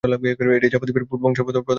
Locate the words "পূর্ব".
1.05-1.23